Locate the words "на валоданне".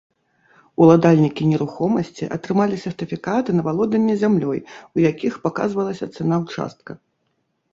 3.59-4.15